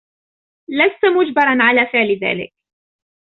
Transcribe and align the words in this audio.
لست 0.69 1.05
مجبرا 1.05 1.63
على 1.63 1.87
فعل 1.93 2.17
ذلك. 2.23 2.53